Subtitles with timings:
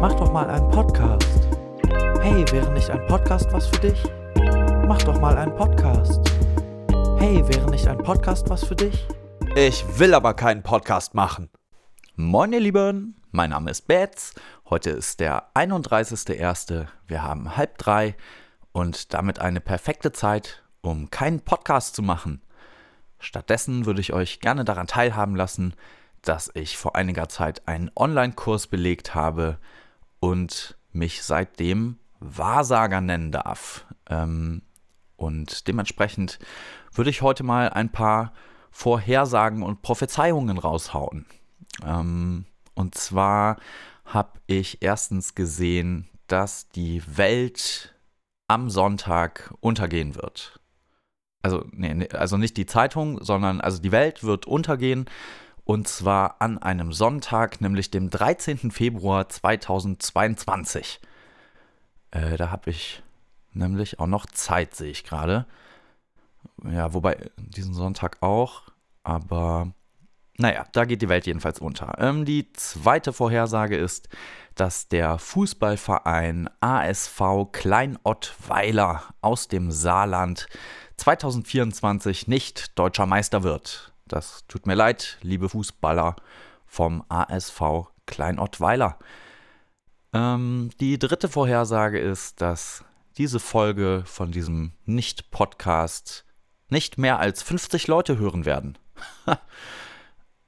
[0.00, 1.48] Mach doch mal einen Podcast.
[2.20, 4.00] Hey, wäre nicht ein Podcast was für dich?
[4.86, 6.20] Mach doch mal einen Podcast.
[7.18, 9.08] Hey, wäre nicht ein Podcast was für dich?
[9.56, 11.50] Ich will aber keinen Podcast machen.
[12.14, 14.34] Moin ihr Lieben, mein Name ist Betz.
[14.70, 16.86] Heute ist der 31.01.
[17.08, 18.14] Wir haben halb drei
[18.70, 22.40] und damit eine perfekte Zeit, um keinen Podcast zu machen.
[23.18, 25.74] Stattdessen würde ich euch gerne daran teilhaben lassen,
[26.22, 29.58] dass ich vor einiger Zeit einen Online-Kurs belegt habe
[30.20, 33.86] und mich seitdem Wahrsager nennen darf.
[34.08, 34.62] Ähm,
[35.16, 36.38] und dementsprechend
[36.92, 38.32] würde ich heute mal ein paar
[38.70, 41.26] Vorhersagen und Prophezeiungen raushauen.
[41.84, 43.56] Ähm, und zwar
[44.04, 47.94] habe ich erstens gesehen, dass die Welt
[48.46, 50.60] am Sonntag untergehen wird.
[51.42, 55.06] Also, nee, also nicht die Zeitung, sondern also die Welt wird untergehen
[55.68, 58.70] und zwar an einem Sonntag, nämlich dem 13.
[58.70, 60.98] Februar 2022.
[62.10, 63.02] Äh, da habe ich
[63.52, 65.44] nämlich auch noch Zeit, sehe ich gerade.
[66.64, 68.62] Ja, wobei diesen Sonntag auch,
[69.02, 69.74] aber
[70.38, 71.98] naja, da geht die Welt jedenfalls unter.
[71.98, 74.08] Ähm, die zweite Vorhersage ist,
[74.54, 77.20] dass der Fußballverein ASV
[77.52, 80.48] Kleinottweiler aus dem Saarland
[80.96, 83.92] 2024 nicht deutscher Meister wird.
[84.08, 86.16] Das tut mir leid, liebe Fußballer
[86.66, 88.98] vom ASV Kleinottweiler.
[90.12, 92.84] Ähm, die dritte Vorhersage ist, dass
[93.18, 96.24] diese Folge von diesem Nicht-Podcast
[96.68, 98.78] nicht mehr als 50 Leute hören werden.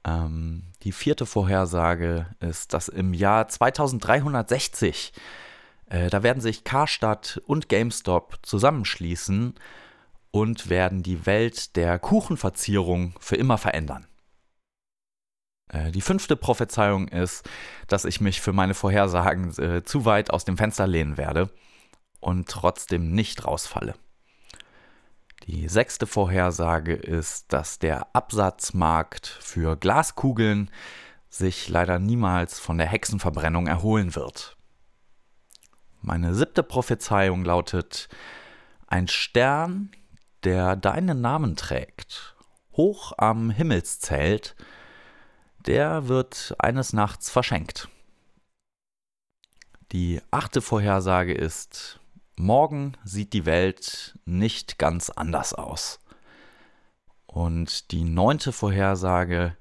[0.05, 5.13] ähm, die vierte Vorhersage ist, dass im Jahr 2360
[5.91, 9.55] äh, da werden sich Karstadt und GameStop zusammenschließen
[10.31, 14.07] und werden die Welt der Kuchenverzierung für immer verändern.
[15.67, 17.49] Äh, die fünfte Prophezeiung ist,
[17.87, 21.49] dass ich mich für meine Vorhersagen äh, zu weit aus dem Fenster lehnen werde
[22.19, 23.95] und trotzdem nicht rausfalle.
[25.47, 30.69] Die sechste Vorhersage ist, dass der Absatzmarkt für Glaskugeln
[31.29, 34.55] sich leider niemals von der Hexenverbrennung erholen wird.
[36.01, 38.09] Meine siebte Prophezeiung lautet,
[38.87, 39.91] ein Stern
[40.43, 42.35] der deinen Namen trägt,
[42.73, 44.55] hoch am Himmelszelt,
[45.65, 47.89] der wird eines Nachts verschenkt.
[49.91, 51.99] Die achte Vorhersage ist,
[52.37, 55.99] morgen sieht die Welt nicht ganz anders aus.
[57.25, 59.55] Und die neunte Vorhersage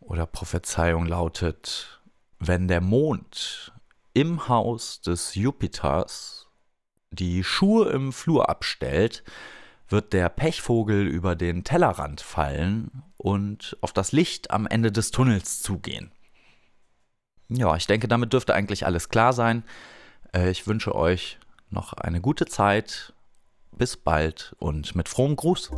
[0.00, 2.00] oder Prophezeiung lautet,
[2.38, 3.72] wenn der Mond
[4.14, 6.48] im Haus des Jupiters
[7.10, 9.24] die Schuhe im Flur abstellt,
[9.88, 15.62] wird der Pechvogel über den Tellerrand fallen und auf das Licht am Ende des Tunnels
[15.62, 16.10] zugehen.
[17.48, 19.62] Ja, ich denke, damit dürfte eigentlich alles klar sein.
[20.34, 21.38] Äh, ich wünsche euch
[21.70, 23.12] noch eine gute Zeit.
[23.72, 25.70] Bis bald und mit frohem Gruß.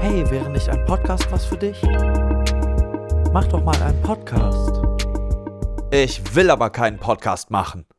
[0.00, 1.80] Hey, wäre nicht ein Podcast was für dich?
[3.32, 4.80] Mach doch mal einen Podcast.
[5.90, 7.86] Ich will aber keinen Podcast machen.